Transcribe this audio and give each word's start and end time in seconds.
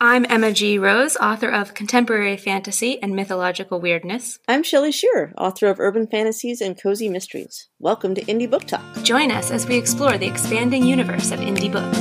I'm 0.00 0.24
Emma 0.28 0.52
G. 0.52 0.78
Rose, 0.78 1.16
author 1.16 1.48
of 1.48 1.74
Contemporary 1.74 2.36
Fantasy 2.36 3.02
and 3.02 3.16
Mythological 3.16 3.80
Weirdness. 3.80 4.38
I'm 4.46 4.62
Shelley 4.62 4.92
Shearer, 4.92 5.34
author 5.36 5.66
of 5.66 5.80
Urban 5.80 6.06
Fantasies 6.06 6.60
and 6.60 6.80
Cozy 6.80 7.08
Mysteries. 7.08 7.66
Welcome 7.80 8.14
to 8.14 8.22
Indie 8.26 8.48
Book 8.48 8.64
Talk. 8.64 9.02
Join 9.02 9.32
us 9.32 9.50
as 9.50 9.66
we 9.66 9.76
explore 9.76 10.16
the 10.16 10.28
expanding 10.28 10.84
universe 10.84 11.32
of 11.32 11.40
indie 11.40 11.72
books. 11.72 11.98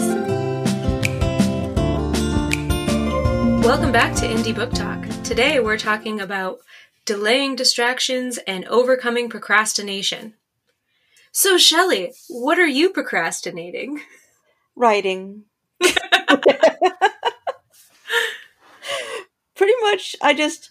Welcome 3.65 3.91
back 3.91 4.15
to 4.17 4.27
Indie 4.27 4.53
Book 4.53 4.73
Talk. 4.73 5.03
Today 5.23 5.59
we're 5.59 5.79
talking 5.79 6.21
about 6.21 6.59
delaying 7.05 7.55
distractions 7.55 8.37
and 8.45 8.63
overcoming 8.65 9.27
procrastination. 9.27 10.35
So, 11.31 11.57
Shelley, 11.57 12.13
what 12.29 12.59
are 12.59 12.67
you 12.67 12.91
procrastinating? 12.91 14.01
Writing. 14.75 15.45
pretty 19.57 19.73
much 19.81 20.15
I 20.21 20.33
just 20.33 20.69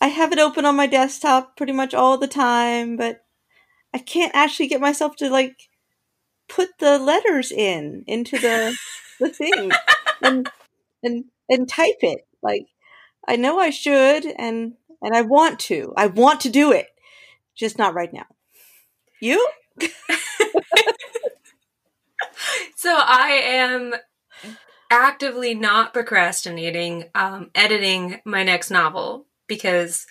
I 0.00 0.08
have 0.08 0.32
it 0.32 0.38
open 0.38 0.66
on 0.66 0.76
my 0.76 0.86
desktop 0.86 1.56
pretty 1.56 1.72
much 1.72 1.94
all 1.94 2.18
the 2.18 2.28
time, 2.28 2.96
but 2.96 3.24
I 3.94 3.98
can't 3.98 4.34
actually 4.34 4.66
get 4.66 4.80
myself 4.80 5.16
to 5.16 5.30
like 5.30 5.68
put 6.48 6.70
the 6.78 6.98
letters 6.98 7.50
in 7.52 8.04
into 8.06 8.38
the 8.38 8.76
the 9.20 9.28
thing 9.30 9.70
and 10.22 10.50
and 11.02 11.24
and 11.48 11.68
type 11.68 11.98
it. 12.02 12.26
Like 12.42 12.66
I 13.26 13.36
know 13.36 13.58
I 13.58 13.70
should 13.70 14.26
and 14.26 14.74
and 15.00 15.14
I 15.14 15.22
want 15.22 15.60
to. 15.60 15.94
I 15.96 16.08
want 16.08 16.40
to 16.42 16.50
do 16.50 16.72
it. 16.72 16.88
Just 17.54 17.78
not 17.78 17.94
right 17.94 18.12
now. 18.12 18.26
You? 19.20 19.48
so 22.76 22.94
I 22.94 23.40
am 23.44 23.94
actively 24.90 25.54
not 25.54 25.92
procrastinating 25.92 27.04
um, 27.14 27.50
editing 27.54 28.20
my 28.24 28.42
next 28.42 28.70
novel 28.70 29.26
because 29.46 30.06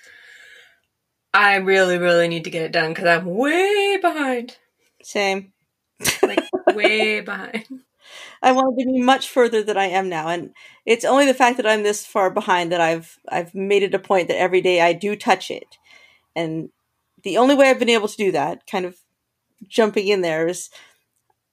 I 1.34 1.56
really, 1.56 1.98
really 1.98 2.28
need 2.28 2.44
to 2.44 2.50
get 2.50 2.64
it 2.64 2.72
done 2.72 2.92
because 2.92 3.08
I'm 3.08 3.26
way 3.26 3.98
behind. 4.02 4.58
Same. 5.02 5.54
Like, 6.22 6.44
way 6.76 7.22
behind. 7.22 7.66
I 8.42 8.52
want 8.52 8.78
to 8.78 8.86
be 8.86 9.02
much 9.02 9.30
further 9.30 9.64
than 9.64 9.78
I 9.78 9.86
am 9.86 10.10
now, 10.10 10.28
and 10.28 10.52
it's 10.86 11.06
only 11.06 11.26
the 11.26 11.34
fact 11.34 11.58
that 11.58 11.66
I'm 11.66 11.84
this 11.84 12.06
far 12.06 12.30
behind 12.30 12.72
that 12.72 12.82
I've 12.82 13.18
I've 13.30 13.56
made 13.56 13.84
it 13.84 13.96
a 13.96 14.00
point 14.00 14.28
that 14.28 14.38
every 14.38 14.62
day 14.62 14.82
I 14.82 14.94
do 14.94 15.16
touch 15.16 15.50
it, 15.50 15.78
and 16.36 16.70
the 17.24 17.38
only 17.38 17.56
way 17.56 17.70
I've 17.70 17.80
been 17.80 17.90
able 17.90 18.10
to 18.10 18.18
do 18.18 18.32
that, 18.34 18.68
kind 18.68 18.86
of 18.86 18.98
jumping 19.68 20.08
in 20.08 20.22
there, 20.22 20.48
is 20.48 20.70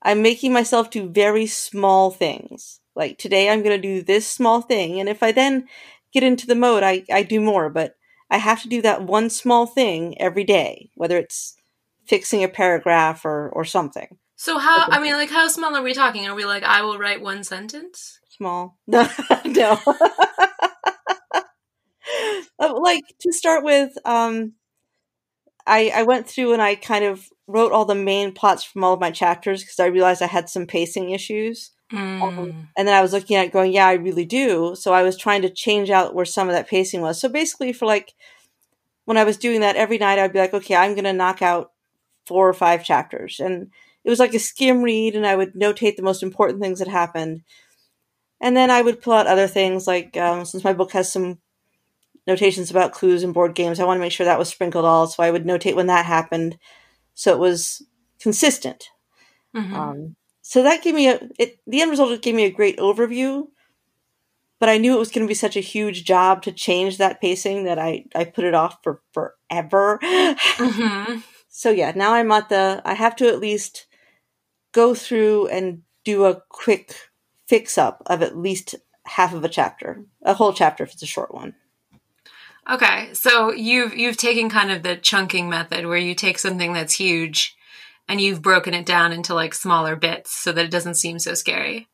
I'm 0.03 0.23
making 0.23 0.53
myself 0.53 0.91
do 0.91 1.09
very 1.09 1.47
small 1.47 2.11
things. 2.11 2.80
Like 2.95 3.19
today 3.19 3.49
I'm 3.49 3.63
going 3.63 3.81
to 3.81 3.89
do 3.89 4.03
this 4.03 4.29
small 4.29 4.61
thing. 4.61 5.01
And 5.01 5.09
if 5.09 5.23
I 5.23 5.33
then 5.33 5.69
get 6.13 6.23
into 6.23 6.47
the 6.47 6.55
mode, 6.55 6.83
I, 6.83 7.05
I 7.13 7.23
do 7.23 7.41
more, 7.41 7.71
but 7.71 7.95
I 8.31 8.39
have 8.39 8.63
to 8.63 8.69
do 8.69 8.83
that 8.83 9.03
one 9.03 9.31
small 9.31 9.67
thing 9.67 10.21
every 10.21 10.45
day, 10.45 10.91
whether 10.95 11.17
it's 11.19 11.57
fixing 12.07 12.45
a 12.45 12.49
paragraph 12.49 13.25
or, 13.25 13.51
or 13.51 13.65
something. 13.65 14.19
So 14.37 14.59
how, 14.59 14.87
I 14.89 15.01
mean, 15.01 15.13
like 15.15 15.31
how 15.31 15.49
small 15.49 15.77
are 15.77 15.83
we 15.83 15.93
talking? 15.93 16.27
Are 16.27 16.35
we 16.35 16.45
like, 16.45 16.63
I 16.63 16.83
will 16.83 16.99
write 16.99 17.21
one 17.21 17.45
sentence? 17.45 18.19
Small. 18.29 18.79
No, 18.87 19.09
no. 19.45 19.79
Uh, 22.59 22.79
like 22.79 23.05
to 23.21 23.33
start 23.33 23.65
with, 23.65 23.93
um, 24.05 24.53
I, 25.67 25.91
I 25.95 26.03
went 26.03 26.27
through 26.29 26.53
and 26.53 26.61
I 26.61 26.75
kind 26.75 27.05
of 27.05 27.27
wrote 27.47 27.73
all 27.73 27.87
the 27.87 27.95
main 27.95 28.33
plots 28.33 28.65
from 28.65 28.85
all 28.85 28.93
of 28.93 29.01
my 29.01 29.11
chapters 29.11 29.63
because 29.63 29.81
I 29.81 29.87
realized 29.87 30.21
I 30.21 30.27
had 30.27 30.51
some 30.51 30.67
pacing 30.67 31.11
issues. 31.11 31.71
Mm. 31.93 32.23
Um, 32.23 32.69
and 32.77 32.87
then 32.87 32.95
I 32.95 33.03
was 33.03 33.13
looking 33.13 33.37
at 33.37 33.47
it 33.47 33.53
going, 33.53 33.73
yeah, 33.73 33.87
I 33.87 33.95
really 33.95 34.25
do. 34.25 34.75
So 34.77 34.93
I 34.93 35.03
was 35.03 35.17
trying 35.17 35.43
to 35.43 35.51
change 35.51 35.91
out 35.91 36.15
where 36.15 36.25
some 36.25 36.49
of 36.49 36.55
that 36.55 36.69
pacing 36.69 37.01
was. 37.01 37.21
So 37.21 37.29
basically, 37.29 37.73
for 37.73 37.87
like 37.87 38.15
when 39.05 39.17
I 39.17 39.25
was 39.25 39.37
doing 39.37 39.61
that 39.61 39.77
every 39.77 39.99
night, 39.99 40.19
I'd 40.19 40.33
be 40.33 40.39
like, 40.39 40.55
okay, 40.55 40.77
I'm 40.77 40.95
going 40.95 41.05
to 41.05 41.13
knock 41.13 41.43
out 41.43 41.73
four 42.27 42.49
or 42.49 42.55
five 42.55 42.85
chapters. 42.85 43.41
And 43.41 43.71
it 44.05 44.11
was 44.11 44.21
like 44.21 44.35
a 44.35 44.39
skim 44.39 44.83
read, 44.83 45.17
and 45.17 45.27
I 45.27 45.37
would 45.37 45.55
notate 45.55 45.97
the 45.97 46.03
most 46.03 46.23
important 46.23 46.61
things 46.61 46.79
that 46.79 46.89
happened. 46.89 47.43
And 48.41 48.57
then 48.57 48.71
I 48.71 48.83
would 48.83 49.03
pull 49.03 49.13
out 49.13 49.27
other 49.27 49.47
things, 49.49 49.87
like 49.87 50.17
um, 50.17 50.45
since 50.45 50.65
my 50.65 50.73
book 50.73 50.93
has 50.93 51.13
some 51.13 51.39
notations 52.27 52.71
about 52.71 52.93
clues 52.93 53.23
and 53.23 53.35
board 53.35 53.55
games, 53.55 53.81
I 53.81 53.85
want 53.85 53.99
to 53.99 54.01
make 54.01 54.13
sure 54.13 54.25
that 54.25 54.39
was 54.39 54.49
sprinkled 54.49 54.85
all. 54.85 55.07
So 55.07 55.23
I 55.23 55.31
would 55.31 55.45
notate 55.45 55.75
when 55.75 55.89
that 55.89 56.07
happened. 56.07 56.57
So 57.15 57.33
it 57.33 57.39
was 57.39 57.83
consistent. 58.21 58.85
Mm-hmm. 59.55 59.75
Um, 59.75 60.17
so 60.51 60.65
that 60.65 60.83
gave 60.83 60.97
me 60.97 61.09
a 61.09 61.21
it 61.39 61.61
the 61.69 61.81
end 61.81 61.93
result 61.93 62.21
gave 62.23 62.35
me 62.35 62.45
a 62.45 62.51
great 62.51 62.77
overview 62.79 63.47
but 64.59 64.69
i 64.69 64.77
knew 64.77 64.95
it 64.95 64.99
was 64.99 65.11
going 65.11 65.25
to 65.25 65.31
be 65.31 65.35
such 65.35 65.57
a 65.57 65.61
huge 65.61 66.05
job 66.05 66.43
to 66.43 66.51
change 66.51 66.99
that 66.99 67.21
pacing 67.21 67.65
that 67.65 67.79
i 67.79 68.05
i 68.17 68.25
put 68.25 68.45
it 68.45 68.55
off 68.55 68.79
for 68.83 69.01
forever 69.13 70.01
mm-hmm. 70.03 71.21
so 71.49 71.71
yeah 71.71 71.93
now 71.95 72.15
i'm 72.15 72.33
at 72.33 72.49
the 72.49 72.83
i 72.85 72.95
have 72.95 73.15
to 73.15 73.29
at 73.29 73.39
least 73.39 73.87
go 74.73 74.93
through 74.93 75.47
and 75.49 75.83
do 76.05 76.25
a 76.25 76.43
quick 76.49 76.95
fix 77.47 77.79
up 77.79 78.03
of 78.07 78.21
at 78.21 78.37
least 78.37 78.75
half 79.07 79.33
of 79.33 79.45
a 79.45 79.49
chapter 79.49 80.05
a 80.23 80.35
whole 80.35 80.53
chapter 80.53 80.83
if 80.83 80.93
it's 80.93 81.03
a 81.03 81.07
short 81.07 81.33
one 81.33 81.55
okay 82.69 83.11
so 83.13 83.53
you've 83.53 83.97
you've 83.97 84.17
taken 84.17 84.51
kind 84.51 84.73
of 84.73 84.83
the 84.83 84.97
chunking 84.97 85.49
method 85.49 85.87
where 85.87 85.97
you 85.97 86.15
take 86.15 86.41
something 86.41 86.73
that's 86.73 86.95
huge 86.95 87.57
and 88.11 88.21
you've 88.21 88.43
broken 88.43 88.75
it 88.75 88.85
down 88.85 89.13
into 89.13 89.35
like 89.35 89.55
smaller 89.55 89.95
bits 89.95 90.35
so 90.35 90.51
that 90.51 90.65
it 90.65 90.71
doesn't 90.71 90.97
seem 90.97 91.21
so 91.21 91.33
scary. 91.33 91.87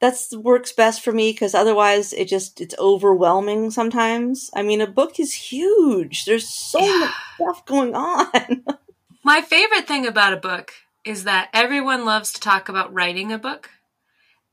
That's 0.00 0.34
works 0.36 0.70
best 0.70 1.02
for 1.02 1.12
me 1.12 1.32
because 1.32 1.54
otherwise 1.54 2.12
it 2.12 2.28
just 2.28 2.60
it's 2.60 2.78
overwhelming 2.78 3.72
sometimes. 3.72 4.48
I 4.54 4.62
mean, 4.62 4.80
a 4.80 4.86
book 4.86 5.18
is 5.18 5.32
huge. 5.34 6.24
There's 6.24 6.48
so 6.48 6.78
yeah. 6.78 6.98
much 7.00 7.14
stuff 7.34 7.66
going 7.66 7.96
on. 7.96 8.64
My 9.24 9.40
favorite 9.40 9.88
thing 9.88 10.06
about 10.06 10.34
a 10.34 10.36
book 10.36 10.70
is 11.04 11.24
that 11.24 11.50
everyone 11.52 12.04
loves 12.04 12.32
to 12.34 12.40
talk 12.40 12.68
about 12.68 12.94
writing 12.94 13.32
a 13.32 13.38
book 13.38 13.70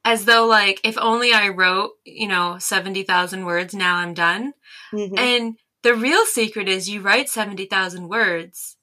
as 0.03 0.25
though 0.25 0.47
like 0.47 0.81
if 0.83 0.97
only 0.97 1.31
I 1.31 1.49
wrote, 1.49 1.91
you 2.05 2.27
know, 2.27 2.57
70,000 2.57 3.45
words, 3.45 3.75
now 3.75 3.97
I'm 3.97 4.15
done. 4.15 4.53
Mm-hmm. 4.91 5.17
And 5.19 5.57
the 5.83 5.93
real 5.93 6.25
secret 6.25 6.67
is 6.67 6.89
you 6.89 7.01
write 7.01 7.29
70,000 7.29 8.07
words 8.07 8.77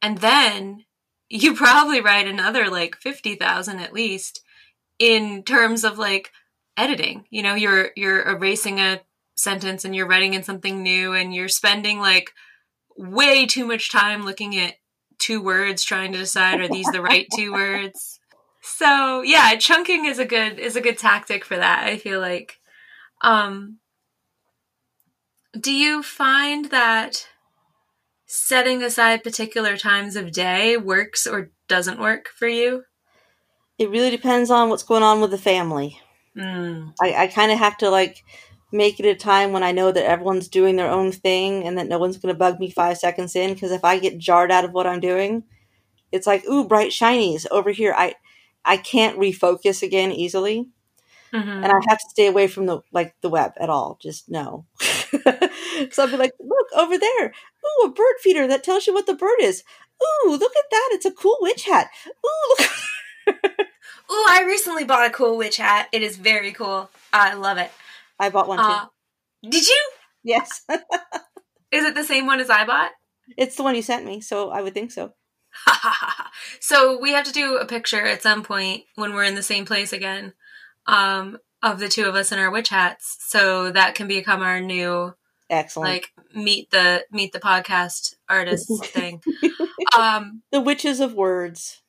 and 0.00 0.18
then 0.18 0.83
you 1.28 1.54
probably 1.54 2.00
write 2.00 2.28
another 2.28 2.68
like 2.70 2.96
50,000 2.96 3.78
at 3.78 3.92
least 3.92 4.42
in 4.98 5.42
terms 5.42 5.84
of 5.84 5.98
like 5.98 6.30
editing. 6.76 7.24
You 7.30 7.42
know, 7.42 7.54
you're 7.54 7.90
you're 7.96 8.22
erasing 8.28 8.78
a 8.80 9.00
sentence 9.36 9.84
and 9.84 9.94
you're 9.94 10.06
writing 10.06 10.34
in 10.34 10.42
something 10.42 10.82
new 10.82 11.12
and 11.12 11.34
you're 11.34 11.48
spending 11.48 11.98
like 11.98 12.32
way 12.96 13.46
too 13.46 13.66
much 13.66 13.90
time 13.90 14.24
looking 14.24 14.56
at 14.56 14.74
two 15.18 15.42
words 15.42 15.82
trying 15.82 16.12
to 16.12 16.18
decide 16.18 16.60
are 16.60 16.68
these 16.68 16.86
the 16.86 17.02
right 17.02 17.26
two 17.34 17.52
words. 17.52 18.20
So, 18.62 19.22
yeah, 19.22 19.54
chunking 19.56 20.06
is 20.06 20.18
a 20.18 20.24
good 20.24 20.58
is 20.58 20.76
a 20.76 20.80
good 20.80 20.98
tactic 20.98 21.44
for 21.44 21.56
that. 21.56 21.84
I 21.84 21.98
feel 21.98 22.20
like 22.20 22.58
um 23.20 23.78
do 25.58 25.72
you 25.72 26.02
find 26.02 26.66
that 26.66 27.28
setting 28.26 28.82
aside 28.82 29.22
particular 29.22 29.76
times 29.76 30.16
of 30.16 30.32
day 30.32 30.76
works 30.76 31.26
or 31.26 31.50
doesn't 31.68 32.00
work 32.00 32.28
for 32.28 32.48
you? 32.48 32.84
It 33.78 33.90
really 33.90 34.10
depends 34.10 34.50
on 34.50 34.68
what's 34.68 34.82
going 34.82 35.02
on 35.02 35.20
with 35.20 35.30
the 35.30 35.38
family. 35.38 36.00
Mm. 36.36 36.94
I, 37.00 37.14
I 37.14 37.26
kind 37.26 37.52
of 37.52 37.58
have 37.58 37.76
to 37.78 37.90
like 37.90 38.24
make 38.72 38.98
it 38.98 39.06
a 39.06 39.14
time 39.14 39.52
when 39.52 39.62
I 39.62 39.72
know 39.72 39.92
that 39.92 40.04
everyone's 40.04 40.48
doing 40.48 40.76
their 40.76 40.90
own 40.90 41.12
thing 41.12 41.64
and 41.64 41.78
that 41.78 41.88
no 41.88 41.98
one's 41.98 42.18
going 42.18 42.34
to 42.34 42.38
bug 42.38 42.58
me 42.58 42.70
five 42.70 42.98
seconds 42.98 43.36
in. 43.36 43.54
Because 43.54 43.70
if 43.70 43.84
I 43.84 43.98
get 43.98 44.18
jarred 44.18 44.50
out 44.50 44.64
of 44.64 44.72
what 44.72 44.86
I'm 44.86 45.00
doing, 45.00 45.44
it's 46.12 46.26
like, 46.26 46.44
ooh, 46.46 46.66
bright 46.66 46.90
shinies 46.90 47.46
over 47.50 47.70
here. 47.70 47.94
I 47.96 48.14
I 48.64 48.76
can't 48.76 49.18
refocus 49.18 49.82
again 49.82 50.10
easily, 50.10 50.68
mm-hmm. 51.32 51.48
and 51.48 51.66
I 51.66 51.80
have 51.88 51.98
to 51.98 52.10
stay 52.10 52.26
away 52.26 52.46
from 52.46 52.66
the 52.66 52.80
like 52.92 53.14
the 53.20 53.28
web 53.28 53.52
at 53.58 53.68
all. 53.68 53.98
Just 54.00 54.28
no. 54.28 54.66
so 55.90 56.04
I'll 56.04 56.10
be 56.10 56.16
like, 56.16 56.32
look 56.40 56.66
over 56.76 56.98
there. 56.98 57.26
Ooh, 57.26 57.86
a 57.86 57.90
bird 57.90 58.16
feeder 58.20 58.46
that 58.46 58.62
tells 58.62 58.86
you 58.86 58.94
what 58.94 59.06
the 59.06 59.14
bird 59.14 59.40
is. 59.40 59.62
Ooh, 60.02 60.30
look 60.30 60.52
at 60.56 60.70
that. 60.70 60.88
It's 60.92 61.06
a 61.06 61.12
cool 61.12 61.36
witch 61.40 61.64
hat. 61.64 61.88
Ooh, 62.06 62.56
look. 62.58 62.70
Ooh, 64.10 64.24
I 64.28 64.44
recently 64.46 64.84
bought 64.84 65.06
a 65.06 65.10
cool 65.10 65.36
witch 65.36 65.56
hat. 65.56 65.88
It 65.92 66.02
is 66.02 66.16
very 66.16 66.52
cool. 66.52 66.90
I 67.12 67.34
love 67.34 67.58
it. 67.58 67.70
I 68.18 68.30
bought 68.30 68.48
one 68.48 68.58
too. 68.58 68.64
Uh, 68.64 68.86
did 69.48 69.66
you? 69.66 69.90
Yes. 70.22 70.62
is 70.68 71.84
it 71.84 71.94
the 71.94 72.04
same 72.04 72.26
one 72.26 72.40
as 72.40 72.50
I 72.50 72.66
bought? 72.66 72.90
It's 73.36 73.56
the 73.56 73.62
one 73.62 73.74
you 73.74 73.82
sent 73.82 74.04
me, 74.04 74.20
so 74.20 74.50
I 74.50 74.60
would 74.60 74.74
think 74.74 74.92
so. 74.92 75.14
so 76.60 76.98
we 77.00 77.12
have 77.12 77.24
to 77.24 77.32
do 77.32 77.56
a 77.56 77.66
picture 77.66 78.04
at 78.04 78.22
some 78.22 78.42
point 78.42 78.84
when 78.96 79.14
we're 79.14 79.24
in 79.24 79.36
the 79.36 79.42
same 79.42 79.64
place 79.64 79.92
again 79.92 80.34
um, 80.86 81.38
of 81.62 81.78
the 81.78 81.88
two 81.88 82.06
of 82.06 82.14
us 82.14 82.32
in 82.32 82.38
our 82.38 82.50
witch 82.50 82.68
hats. 82.68 83.16
So 83.20 83.70
that 83.70 83.94
can 83.94 84.06
become 84.06 84.42
our 84.42 84.60
new 84.60 85.14
Excellent. 85.54 85.92
Like 85.92 86.12
meet 86.34 86.70
the 86.70 87.04
meet 87.10 87.32
the 87.32 87.40
podcast 87.40 88.14
artists 88.28 88.88
thing. 88.88 89.22
Um 89.96 90.42
The 90.52 90.60
Witches 90.60 91.00
of 91.00 91.14
Words. 91.14 91.80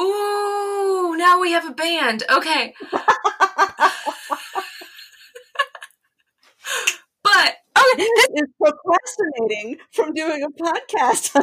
Ooh, 0.00 1.14
now 1.16 1.38
we 1.40 1.52
have 1.52 1.68
a 1.68 1.74
band. 1.74 2.24
Okay. 2.30 2.74
is 8.34 8.48
procrastinating 8.60 9.78
from 9.92 10.12
doing 10.12 10.42
a 10.42 10.50
podcast. 10.50 11.34
no, 11.34 11.42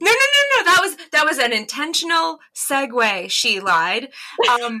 no, 0.00 0.10
no, 0.10 0.42
no. 0.56 0.64
That 0.64 0.78
was 0.80 0.96
that 1.12 1.24
was 1.24 1.38
an 1.38 1.52
intentional 1.52 2.38
segue. 2.54 3.30
She 3.30 3.60
lied. 3.60 4.08
Um, 4.50 4.80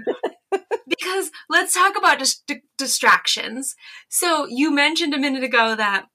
because 0.88 1.30
let's 1.48 1.74
talk 1.74 1.96
about 1.96 2.18
dis- 2.18 2.42
distractions. 2.76 3.74
So 4.08 4.46
you 4.46 4.70
mentioned 4.70 5.14
a 5.14 5.18
minute 5.18 5.44
ago 5.44 5.74
that 5.76 6.06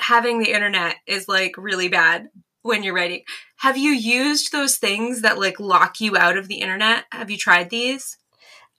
having 0.00 0.38
the 0.38 0.52
internet 0.52 0.96
is 1.06 1.28
like 1.28 1.56
really 1.56 1.88
bad 1.88 2.28
when 2.62 2.82
you're 2.82 2.94
writing. 2.94 3.22
Have 3.58 3.76
you 3.76 3.90
used 3.90 4.52
those 4.52 4.76
things 4.76 5.22
that 5.22 5.38
like 5.38 5.60
lock 5.60 6.00
you 6.00 6.16
out 6.16 6.36
of 6.36 6.48
the 6.48 6.56
internet? 6.56 7.04
Have 7.12 7.30
you 7.30 7.36
tried 7.36 7.70
these? 7.70 8.18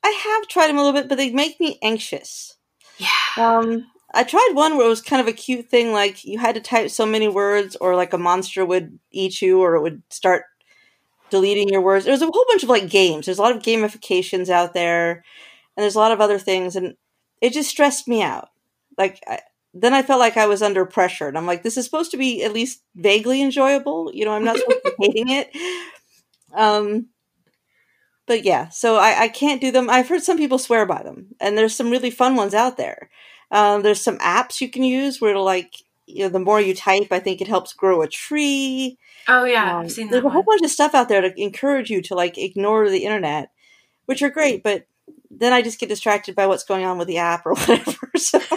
I 0.04 0.10
have 0.10 0.48
tried 0.48 0.68
them 0.68 0.78
a 0.78 0.84
little 0.84 1.00
bit, 1.00 1.10
but 1.10 1.18
they 1.18 1.32
make 1.32 1.60
me 1.60 1.80
anxious. 1.82 2.58
Yeah. 2.98 3.08
Um, 3.38 3.88
I 4.18 4.24
tried 4.24 4.52
one 4.54 4.78
where 4.78 4.88
it 4.88 4.90
was 4.90 5.02
kind 5.02 5.22
of 5.22 5.28
a 5.28 5.34
cute 5.34 5.70
thing, 5.70 5.94
like 5.94 6.26
you 6.26 6.40
had 6.40 6.56
to 6.56 6.62
type 6.62 6.90
so 6.90 7.06
many 7.06 7.28
words, 7.28 7.76
or 7.80 7.96
like 7.96 8.14
a 8.14 8.18
monster 8.18 8.66
would 8.66 8.98
eat 9.12 9.44
you, 9.44 9.62
or 9.62 9.76
it 9.76 9.82
would 9.82 10.02
start 10.10 10.46
deleting 11.30 11.70
your 11.70 11.82
words. 11.82 12.06
There's 12.06 12.22
a 12.24 12.26
whole 12.26 12.46
bunch 12.48 12.64
of 12.64 12.70
like 12.70 12.90
games. 12.90 13.26
There's 13.28 13.38
a 13.38 13.42
lot 13.44 13.56
of 13.56 13.62
gamifications 13.62 14.50
out 14.50 14.74
there, 14.74 15.24
and 15.76 15.84
there's 15.84 15.96
a 15.96 16.00
lot 16.00 16.12
of 16.12 16.20
other 16.22 16.40
things, 16.40 16.76
and 16.76 16.96
it 17.42 17.54
just 17.54 17.70
stressed 17.70 18.08
me 18.08 18.24
out. 18.24 18.50
Like 18.98 19.22
I, 19.28 19.40
then 19.76 19.94
I 19.94 20.02
felt 20.02 20.20
like 20.20 20.38
I 20.38 20.48
was 20.48 20.64
under 20.64 20.86
pressure, 20.86 21.28
and 21.28 21.38
I'm 21.38 21.46
like, 21.46 21.62
this 21.64 21.78
is 21.78 21.86
supposed 21.86 22.12
to 22.12 22.18
be 22.18 22.44
at 22.44 22.54
least 22.54 22.82
vaguely 22.96 23.42
enjoyable. 23.42 24.12
You 24.14 24.26
know, 24.26 24.32
I'm 24.32 24.46
not 24.46 24.58
supposed 24.58 24.84
to 24.84 24.96
be 25.00 25.06
hating 25.14 25.30
it. 25.30 25.50
Um, 26.56 27.08
but 28.26 28.44
yeah, 28.44 28.70
so 28.70 28.98
I, 28.98 29.22
I 29.24 29.28
can't 29.30 29.62
do 29.62 29.72
them. 29.72 29.90
I've 29.90 30.10
heard 30.10 30.22
some 30.22 30.38
people 30.38 30.58
swear 30.60 30.86
by 30.86 31.02
them, 31.02 31.28
and 31.40 31.58
there's 31.58 31.76
some 31.76 31.90
really 31.90 32.12
fun 32.12 32.36
ones 32.36 32.54
out 32.54 32.78
there. 32.78 33.10
Um, 33.52 33.82
there's 33.82 34.02
some 34.02 34.18
apps 34.18 34.62
you 34.62 34.70
can 34.70 34.84
use 34.84 35.22
where 35.22 35.38
like 35.38 35.84
you 36.06 36.24
know 36.24 36.30
the 36.30 36.40
more 36.40 36.60
you 36.60 36.74
type, 36.74 37.08
I 37.12 37.20
think 37.20 37.42
it 37.42 37.48
helps 37.48 37.74
grow 37.74 38.02
a 38.02 38.08
tree. 38.08 38.98
Oh 39.28 39.44
yeah, 39.44 39.78
um, 39.78 39.86
I've 39.86 39.92
seen 39.92 40.08
that. 40.08 40.14
There's 40.14 40.26
a 40.26 40.30
whole 40.30 40.44
bunch 40.44 40.62
of 40.64 40.70
stuff 40.70 40.96
out 40.96 41.10
there 41.10 41.22
to 41.22 41.42
encourage 41.42 41.90
you 41.90 42.02
to 42.04 42.16
like 42.16 42.38
ignore 42.38 42.90
the 42.90 43.04
internet, 43.04 43.52
which 44.06 44.22
are 44.22 44.30
great, 44.30 44.64
but 44.64 44.86
then 45.30 45.54
I 45.54 45.62
just 45.62 45.80
get 45.80 45.90
distracted 45.90 46.36
by 46.36 46.48
what's 46.48 46.64
going 46.64 46.86
on 46.86 46.98
with 46.98 47.08
the 47.08 47.18
app 47.18 47.46
or 47.46 47.54
whatever. 47.56 48.10
So. 48.16 48.40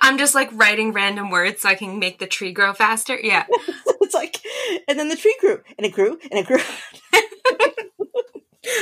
I'm 0.00 0.16
just 0.16 0.34
like 0.34 0.48
writing 0.52 0.92
random 0.92 1.28
words 1.30 1.62
so 1.62 1.68
I 1.68 1.74
can 1.74 1.98
make 1.98 2.18
the 2.18 2.26
tree 2.26 2.52
grow 2.52 2.72
faster. 2.72 3.18
Yeah. 3.20 3.44
it's 4.00 4.14
like, 4.14 4.40
and 4.86 4.98
then 4.98 5.08
the 5.08 5.16
tree 5.16 5.36
grew, 5.38 5.60
and 5.76 5.86
it 5.86 5.92
grew, 5.92 6.18
and 6.30 6.38
it 6.38 6.46
grew. 6.46 6.56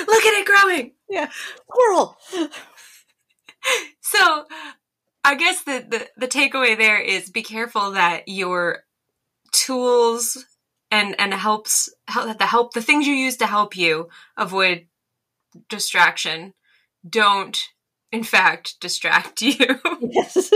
Look 0.07 0.25
at 0.25 0.41
it 0.41 0.47
growing. 0.47 0.93
Yeah. 1.09 1.29
Squirrel. 1.69 2.17
So 4.19 4.45
I 5.25 5.35
guess 5.35 5.63
the, 5.63 5.85
the, 5.89 6.09
the 6.17 6.29
takeaway 6.29 6.77
there 6.77 7.01
is 7.01 7.31
be 7.31 7.43
careful 7.43 7.93
that 7.93 8.29
your 8.29 8.85
tools 9.53 10.45
and 10.91 11.19
and 11.19 11.35
helps 11.35 11.89
help 12.09 12.39
the 12.39 12.47
help 12.47 12.75
the 12.75 12.83
things 12.83 13.07
you 13.07 13.15
use 13.15 13.37
to 13.39 13.47
help 13.47 13.77
you 13.77 14.09
avoid 14.37 14.87
distraction 15.69 16.55
don't 17.09 17.59
in 18.13 18.23
fact 18.23 18.77
distract 18.81 19.43
you. 19.43 19.81
yes. 20.01 20.53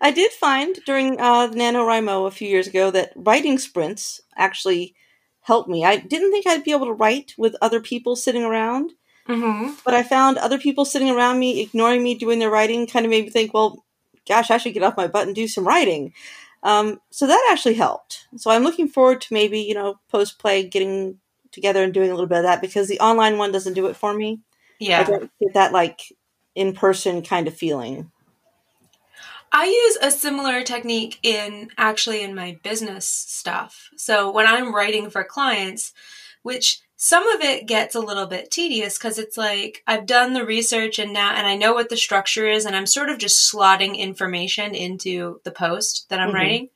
I 0.00 0.10
did 0.10 0.32
find 0.32 0.78
during 0.84 1.18
uh, 1.18 1.48
NaNoWriMo 1.48 2.26
a 2.26 2.30
few 2.30 2.48
years 2.48 2.66
ago 2.66 2.90
that 2.90 3.12
writing 3.16 3.58
sprints 3.58 4.20
actually 4.36 4.94
helped 5.40 5.68
me. 5.68 5.84
I 5.84 5.96
didn't 5.96 6.30
think 6.30 6.46
I'd 6.46 6.64
be 6.64 6.72
able 6.72 6.86
to 6.86 6.92
write 6.92 7.32
with 7.38 7.56
other 7.62 7.80
people 7.80 8.16
sitting 8.16 8.44
around, 8.44 8.92
mm-hmm. 9.28 9.72
but 9.84 9.94
I 9.94 10.02
found 10.02 10.38
other 10.38 10.58
people 10.58 10.84
sitting 10.84 11.10
around 11.10 11.38
me 11.38 11.60
ignoring 11.60 12.02
me 12.02 12.14
doing 12.14 12.38
their 12.38 12.50
writing 12.50 12.86
kind 12.86 13.04
of 13.04 13.10
made 13.10 13.24
me 13.24 13.30
think, 13.30 13.54
well, 13.54 13.84
gosh, 14.26 14.50
I 14.50 14.58
should 14.58 14.74
get 14.74 14.82
off 14.82 14.96
my 14.96 15.06
butt 15.06 15.26
and 15.26 15.34
do 15.34 15.48
some 15.48 15.66
writing. 15.66 16.12
Um, 16.62 17.00
so 17.10 17.26
that 17.26 17.48
actually 17.52 17.74
helped. 17.74 18.26
So 18.36 18.50
I'm 18.50 18.64
looking 18.64 18.88
forward 18.88 19.20
to 19.22 19.34
maybe, 19.34 19.60
you 19.60 19.74
know, 19.74 20.00
post 20.08 20.38
play 20.38 20.66
getting 20.66 21.18
together 21.52 21.84
and 21.84 21.92
doing 21.92 22.10
a 22.10 22.14
little 22.14 22.26
bit 22.26 22.38
of 22.38 22.44
that 22.44 22.60
because 22.60 22.88
the 22.88 23.00
online 23.00 23.38
one 23.38 23.52
doesn't 23.52 23.74
do 23.74 23.86
it 23.86 23.96
for 23.96 24.14
me. 24.14 24.40
Yeah. 24.80 25.00
I 25.00 25.04
don't 25.04 25.30
get 25.40 25.54
that 25.54 25.72
like 25.72 26.00
in 26.54 26.72
person 26.72 27.22
kind 27.22 27.46
of 27.46 27.54
feeling. 27.54 28.10
I 29.52 29.66
use 29.66 29.98
a 30.02 30.10
similar 30.10 30.64
technique 30.64 31.20
in 31.22 31.68
actually 31.78 32.22
in 32.22 32.34
my 32.34 32.58
business 32.64 33.06
stuff. 33.06 33.90
So 33.96 34.32
when 34.32 34.48
I'm 34.48 34.74
writing 34.74 35.10
for 35.10 35.22
clients, 35.22 35.92
which 36.42 36.80
some 36.96 37.26
of 37.28 37.40
it 37.40 37.66
gets 37.66 37.94
a 37.94 38.00
little 38.00 38.26
bit 38.26 38.50
tedious 38.50 38.96
because 38.96 39.18
it's 39.18 39.36
like 39.36 39.82
I've 39.86 40.06
done 40.06 40.32
the 40.32 40.44
research 40.44 40.98
and 40.98 41.12
now 41.12 41.34
and 41.34 41.46
I 41.46 41.56
know 41.56 41.74
what 41.74 41.88
the 41.88 41.96
structure 41.96 42.48
is 42.48 42.64
and 42.64 42.76
I'm 42.76 42.86
sort 42.86 43.08
of 43.08 43.18
just 43.18 43.52
slotting 43.52 43.96
information 43.96 44.74
into 44.74 45.40
the 45.44 45.50
post 45.50 46.06
that 46.08 46.20
I'm 46.20 46.28
mm-hmm. 46.28 46.36
writing. 46.36 46.68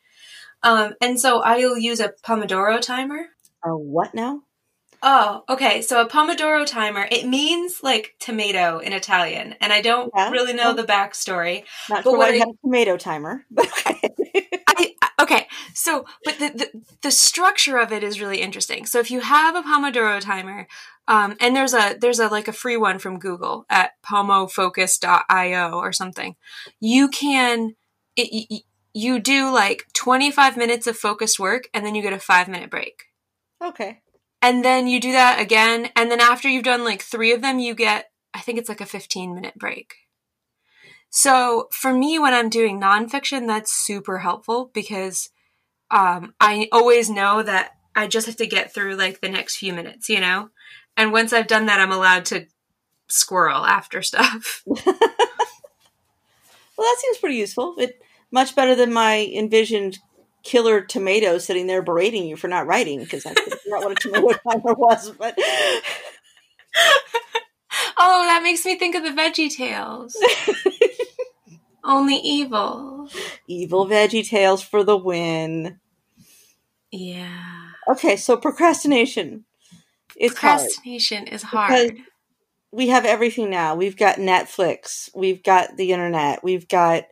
Um, 0.63 0.95
and 1.01 1.21
so 1.21 1.41
I'll 1.41 1.79
use 1.79 2.01
a 2.01 2.13
Pomodoro 2.25 2.81
timer. 2.81 3.27
A 3.65 3.77
what 3.77 4.15
now? 4.15 4.43
Oh, 5.03 5.45
okay. 5.49 5.83
So 5.83 6.01
a 6.01 6.09
Pomodoro 6.09 6.67
timer, 6.67 7.07
it 7.11 7.27
means 7.27 7.83
like 7.83 8.15
tomato 8.19 8.79
in 8.79 8.93
Italian. 8.93 9.55
And 9.61 9.73
I 9.73 9.81
don't 9.81 10.11
yeah. 10.15 10.31
really 10.31 10.53
know 10.53 10.73
the 10.73 10.85
backstory. 10.85 11.65
Not 11.89 12.05
but 12.05 12.11
sure 12.11 12.19
what 12.19 12.31
I 12.31 12.39
have 12.39 12.49
a 12.49 12.67
tomato 12.67 12.97
timer, 12.97 13.45
but 13.51 13.67
okay. 13.67 14.01
I, 14.69 14.95
okay. 15.21 15.47
So, 15.75 16.05
but 16.25 16.39
the, 16.39 16.49
the, 16.49 16.83
the, 17.03 17.11
structure 17.11 17.79
of 17.79 17.93
it 17.93 18.03
is 18.03 18.21
really 18.21 18.41
interesting. 18.41 18.87
So 18.87 18.99
if 18.99 19.11
you 19.11 19.21
have 19.21 19.55
a 19.55 19.63
Pomodoro 19.63 20.21
timer, 20.21 20.67
um, 21.07 21.37
and 21.41 21.55
there's 21.55 21.75
a, 21.75 21.97
there's 22.01 22.19
a, 22.19 22.29
like 22.29 22.49
a 22.49 22.53
free 22.53 22.77
one 22.77 22.99
from 22.99 23.21
Google 23.21 23.67
at 23.71 23.93
pomofocus.io 24.05 25.73
or 25.73 25.93
something, 25.93 26.35
you 26.81 27.09
can, 27.09 27.77
it, 28.17 28.65
you 28.93 29.21
do 29.21 29.53
like 29.53 29.85
25 29.95 30.57
minutes 30.57 30.89
of 30.89 30.97
focused 30.97 31.39
work 31.39 31.69
and 31.73 31.87
then 31.87 31.95
you 31.95 32.03
get 32.03 32.13
a 32.13 32.19
five 32.19 32.49
minute 32.49 32.71
break. 32.71 33.05
Okay 33.63 34.01
and 34.41 34.65
then 34.65 34.87
you 34.87 35.01
do 35.01 35.13
that 35.13 35.41
again 35.41 35.91
and 35.97 36.11
then 36.11 36.21
after 36.21 36.49
you've 36.49 36.65
done 36.65 36.85
like 36.85 37.03
three 37.03 37.33
of 37.33 37.43
them 37.43 37.59
you 37.59 37.75
get 37.75 38.11
i 38.35 38.41
think 38.41 38.59
it's 38.59 38.69
like 38.69 38.81
a 38.81 38.87
15 38.87 39.35
minute 39.35 39.55
break. 39.57 39.95
So 41.11 41.69
for 41.73 41.93
me 41.93 42.19
when 42.19 42.35
i'm 42.35 42.49
doing 42.49 42.81
nonfiction 42.81 43.47
that's 43.47 43.73
super 43.73 44.19
helpful 44.19 44.71
because 44.75 45.31
um, 45.91 46.35
i 46.41 46.69
always 46.71 47.09
know 47.09 47.43
that 47.43 47.77
i 47.97 48.07
just 48.07 48.27
have 48.27 48.37
to 48.37 48.47
get 48.47 48.73
through 48.73 48.97
like 48.97 49.21
the 49.21 49.29
next 49.29 49.57
few 49.57 49.73
minutes 49.73 50.09
you 50.09 50.21
know? 50.21 50.51
And 50.97 51.13
once 51.13 51.33
i've 51.33 51.47
done 51.47 51.67
that 51.67 51.81
i'm 51.81 51.93
allowed 51.93 52.27
to 52.27 52.47
squirrel 53.09 53.65
after 53.65 54.03
stuff. 54.03 54.63
Well 56.79 56.87
that 56.87 57.01
seems 57.01 57.19
pretty 57.19 57.37
useful. 57.37 57.75
It 57.79 58.01
much 58.31 58.55
better 58.55 58.77
than 58.77 58.93
my 58.93 59.29
envisioned 59.35 59.99
killer 60.49 60.81
tomato 60.81 61.37
sitting 61.37 61.67
there 61.67 61.83
berating 61.83 62.27
you 62.27 62.35
for 62.35 62.49
not 62.49 62.67
writing 62.67 63.01
because 63.01 63.27
I 63.27 63.35
couldn't 63.35 63.61
figure 63.61 63.77
out 63.77 63.85
what 63.85 63.93
a 63.93 63.95
tomato 63.97 64.29
timer 64.51 64.73
was. 64.73 65.11
But 65.11 65.39
oh, 67.99 68.25
that 68.27 68.41
makes 68.43 68.65
me 68.65 68.79
think 68.79 68.95
of 68.95 69.05
the 69.05 69.11
Veggie 69.11 69.55
Tales. 69.55 70.17
Only 71.85 72.17
evil. 72.17 73.11
Evil 73.47 73.87
Veggie 73.87 74.27
Tales 74.27 74.63
for 74.63 74.83
the 74.83 74.97
win. 74.97 75.79
Yeah. 76.91 77.69
Okay, 77.87 78.17
so 78.17 78.39
procrastination. 78.39 79.45
It's 80.17 80.35
procrastination 80.35 81.27
hard 81.27 81.35
is 81.35 81.43
hard. 81.43 81.97
We 82.71 82.89
have 82.89 83.05
everything 83.05 83.51
now. 83.51 83.75
We've 83.75 83.97
got 83.97 84.17
Netflix. 84.17 85.11
We've 85.15 85.43
got 85.43 85.77
the 85.77 85.93
internet. 85.93 86.43
We've 86.43 86.69
got 86.69 87.05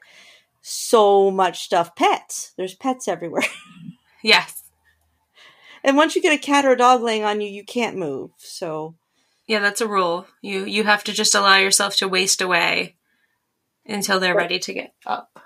so 0.69 1.31
much 1.31 1.63
stuff. 1.63 1.95
Pets. 1.95 2.53
There's 2.57 2.75
pets 2.75 3.07
everywhere. 3.07 3.45
yes. 4.25 4.65
And 5.85 5.97
once 5.97 6.17
you 6.17 6.23
get 6.23 6.33
a 6.33 6.43
cat 6.43 6.65
or 6.65 6.73
a 6.73 6.77
dog 6.77 7.03
laying 7.03 7.23
on 7.23 7.41
you, 7.41 7.49
you 7.49 7.65
can't 7.65 7.97
move. 7.97 8.33
So 8.39 8.97
Yeah, 9.47 9.61
that's 9.61 9.81
a 9.81 9.87
rule. 9.87 10.27
You 10.43 10.65
you 10.65 10.83
have 10.83 11.05
to 11.05 11.13
just 11.13 11.37
allow 11.37 11.59
yourself 11.59 11.97
to 11.99 12.09
waste 12.09 12.43
away 12.43 12.97
until 13.87 14.19
they're 14.19 14.35
ready 14.35 14.59
to 14.59 14.75
get 14.75 14.93
up. 15.07 15.39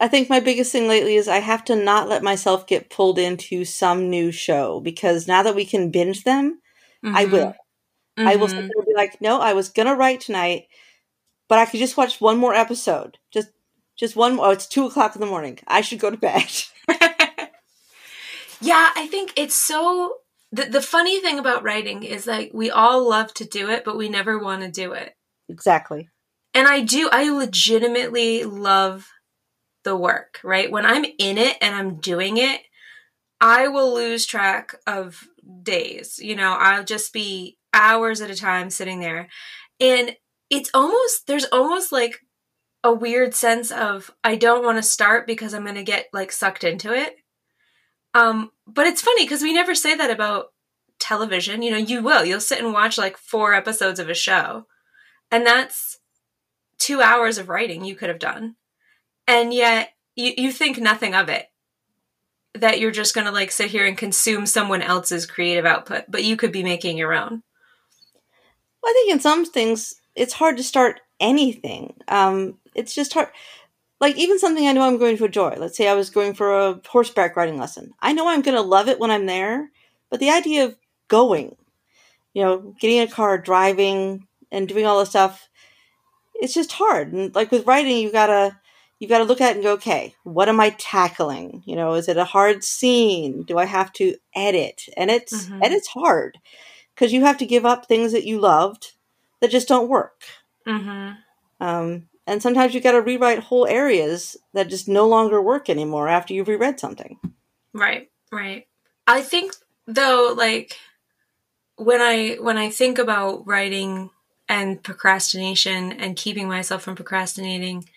I 0.00 0.08
think 0.08 0.28
my 0.28 0.40
biggest 0.40 0.72
thing 0.72 0.88
lately 0.88 1.14
is 1.14 1.28
I 1.28 1.38
have 1.38 1.64
to 1.66 1.76
not 1.76 2.08
let 2.08 2.24
myself 2.24 2.66
get 2.66 2.90
pulled 2.90 3.20
into 3.20 3.64
some 3.64 4.10
new 4.10 4.32
show 4.32 4.80
because 4.80 5.28
now 5.28 5.44
that 5.44 5.54
we 5.54 5.64
can 5.64 5.92
binge 5.92 6.24
them, 6.24 6.60
mm-hmm. 7.04 7.16
I 7.16 7.24
will. 7.26 7.54
Mm-hmm. 8.18 8.28
I 8.28 8.36
will 8.36 8.48
be 8.48 8.94
like, 8.96 9.20
no, 9.20 9.40
I 9.40 9.52
was 9.52 9.68
gonna 9.68 9.94
write 9.94 10.20
tonight, 10.20 10.64
but 11.48 11.58
I 11.58 11.66
could 11.66 11.78
just 11.78 11.96
watch 11.96 12.20
one 12.20 12.38
more 12.38 12.54
episode. 12.54 13.18
Just 13.32 13.48
just 13.96 14.16
one. 14.16 14.38
Oh, 14.38 14.50
it's 14.50 14.66
two 14.66 14.86
o'clock 14.86 15.14
in 15.14 15.20
the 15.20 15.26
morning. 15.26 15.58
I 15.66 15.80
should 15.80 16.00
go 16.00 16.10
to 16.10 16.16
bed. 16.16 16.50
yeah, 18.60 18.90
I 18.96 19.06
think 19.10 19.32
it's 19.36 19.54
so. 19.54 20.16
The, 20.52 20.64
the 20.66 20.82
funny 20.82 21.20
thing 21.20 21.38
about 21.38 21.64
writing 21.64 22.04
is 22.04 22.26
like 22.26 22.50
we 22.54 22.70
all 22.70 23.08
love 23.08 23.34
to 23.34 23.44
do 23.44 23.70
it, 23.70 23.84
but 23.84 23.96
we 23.96 24.08
never 24.08 24.38
want 24.38 24.62
to 24.62 24.70
do 24.70 24.92
it. 24.92 25.14
Exactly. 25.48 26.08
And 26.54 26.68
I 26.68 26.80
do. 26.80 27.08
I 27.10 27.30
legitimately 27.30 28.44
love 28.44 29.08
the 29.82 29.96
work. 29.96 30.40
Right 30.44 30.70
when 30.70 30.86
I'm 30.86 31.04
in 31.04 31.38
it 31.38 31.56
and 31.60 31.74
I'm 31.74 31.96
doing 31.96 32.36
it, 32.36 32.60
I 33.40 33.68
will 33.68 33.94
lose 33.94 34.26
track 34.26 34.76
of 34.86 35.24
days. 35.62 36.18
You 36.18 36.36
know, 36.36 36.52
I'll 36.52 36.84
just 36.84 37.12
be 37.12 37.58
hours 37.72 38.20
at 38.20 38.30
a 38.30 38.36
time 38.36 38.70
sitting 38.70 39.00
there, 39.00 39.28
and 39.80 40.16
it's 40.50 40.70
almost 40.72 41.26
there's 41.26 41.46
almost 41.46 41.92
like 41.92 42.20
a 42.84 42.92
weird 42.92 43.34
sense 43.34 43.72
of 43.72 44.12
I 44.22 44.36
don't 44.36 44.64
want 44.64 44.76
to 44.76 44.82
start 44.82 45.26
because 45.26 45.54
I'm 45.54 45.64
going 45.64 45.74
to 45.74 45.82
get 45.82 46.10
like 46.12 46.30
sucked 46.30 46.62
into 46.62 46.92
it. 46.92 47.16
Um, 48.12 48.52
but 48.66 48.86
it's 48.86 49.02
funny 49.02 49.24
because 49.24 49.42
we 49.42 49.54
never 49.54 49.74
say 49.74 49.96
that 49.96 50.10
about 50.10 50.52
television. 51.00 51.62
You 51.62 51.72
know, 51.72 51.78
you 51.78 52.02
will. 52.02 52.24
You'll 52.24 52.40
sit 52.40 52.60
and 52.60 52.74
watch 52.74 52.98
like 52.98 53.16
four 53.16 53.54
episodes 53.54 53.98
of 53.98 54.10
a 54.10 54.14
show, 54.14 54.66
and 55.32 55.46
that's 55.46 55.98
two 56.78 57.00
hours 57.00 57.38
of 57.38 57.48
writing 57.48 57.84
you 57.84 57.96
could 57.96 58.10
have 58.10 58.18
done. 58.18 58.56
And 59.26 59.52
yet 59.54 59.94
you, 60.14 60.34
you 60.36 60.52
think 60.52 60.78
nothing 60.78 61.14
of 61.14 61.30
it. 61.30 61.46
That 62.52 62.78
you're 62.78 62.92
just 62.92 63.14
going 63.14 63.26
to 63.26 63.32
like 63.32 63.50
sit 63.50 63.70
here 63.70 63.84
and 63.84 63.98
consume 63.98 64.46
someone 64.46 64.82
else's 64.82 65.26
creative 65.26 65.64
output, 65.64 66.04
but 66.08 66.22
you 66.22 66.36
could 66.36 66.52
be 66.52 66.62
making 66.62 66.98
your 66.98 67.12
own. 67.12 67.42
Well, 68.80 68.90
I 68.90 68.92
think 68.92 69.12
in 69.12 69.20
some 69.20 69.44
things 69.44 69.94
it's 70.14 70.34
hard 70.34 70.58
to 70.58 70.62
start 70.62 71.00
anything. 71.20 71.94
Um, 72.08 72.58
it's 72.74 72.94
just 72.94 73.12
hard. 73.12 73.28
Like 74.00 74.16
even 74.16 74.38
something 74.38 74.66
I 74.66 74.72
know 74.72 74.82
I'm 74.82 74.98
going 74.98 75.16
to 75.16 75.24
enjoy. 75.24 75.56
Let's 75.58 75.76
say 75.76 75.88
I 75.88 75.94
was 75.94 76.10
going 76.10 76.34
for 76.34 76.58
a 76.58 76.80
horseback 76.86 77.36
riding 77.36 77.58
lesson. 77.58 77.92
I 78.00 78.12
know 78.12 78.28
I'm 78.28 78.42
going 78.42 78.56
to 78.56 78.60
love 78.60 78.88
it 78.88 78.98
when 78.98 79.10
I'm 79.10 79.26
there, 79.26 79.70
but 80.10 80.20
the 80.20 80.30
idea 80.30 80.64
of 80.64 80.76
going, 81.08 81.56
you 82.34 82.42
know, 82.42 82.74
getting 82.80 83.00
a 83.00 83.06
car, 83.06 83.38
driving, 83.38 84.26
and 84.50 84.68
doing 84.68 84.86
all 84.86 85.00
the 85.00 85.06
stuff, 85.06 85.48
it's 86.34 86.54
just 86.54 86.72
hard. 86.72 87.12
And 87.12 87.34
like 87.34 87.50
with 87.50 87.66
writing, 87.66 87.98
you 87.98 88.10
gotta 88.10 88.58
you 88.98 89.08
gotta 89.08 89.24
look 89.24 89.40
at 89.40 89.50
it 89.50 89.56
and 89.56 89.64
go, 89.64 89.72
okay, 89.74 90.14
what 90.24 90.48
am 90.48 90.60
I 90.60 90.70
tackling? 90.70 91.62
You 91.66 91.76
know, 91.76 91.94
is 91.94 92.08
it 92.08 92.16
a 92.16 92.24
hard 92.24 92.64
scene? 92.64 93.42
Do 93.42 93.58
I 93.58 93.64
have 93.64 93.92
to 93.94 94.16
edit? 94.34 94.82
And 94.96 95.10
it's 95.10 95.46
mm-hmm. 95.46 95.62
and 95.62 95.72
it's 95.72 95.88
hard 95.88 96.38
because 96.94 97.12
you 97.12 97.22
have 97.24 97.38
to 97.38 97.46
give 97.46 97.66
up 97.66 97.86
things 97.86 98.12
that 98.12 98.24
you 98.24 98.40
loved 98.40 98.92
that 99.40 99.50
just 99.50 99.68
don't 99.68 99.88
work. 99.88 100.22
Mm-hmm. 100.66 101.64
Um, 101.64 102.08
and 102.26 102.42
sometimes 102.42 102.74
you've 102.74 102.84
got 102.84 102.92
to 102.92 103.02
rewrite 103.02 103.40
whole 103.40 103.66
areas 103.66 104.36
that 104.54 104.68
just 104.68 104.88
no 104.88 105.06
longer 105.06 105.40
work 105.42 105.68
anymore 105.68 106.08
after 106.08 106.32
you've 106.32 106.48
reread 106.48 106.80
something. 106.80 107.18
Right, 107.72 108.10
right. 108.32 108.66
I 109.06 109.20
think 109.20 109.54
though, 109.86 110.34
like 110.36 110.78
when 111.76 112.00
I 112.00 112.36
when 112.40 112.56
I 112.56 112.70
think 112.70 112.98
about 112.98 113.46
writing 113.46 114.10
and 114.48 114.82
procrastination 114.82 115.92
and 115.92 116.16
keeping 116.16 116.48
myself 116.48 116.82
from 116.82 116.96
procrastinating, 116.96 117.88